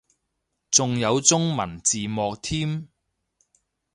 [0.71, 2.87] 仲有中文字幕添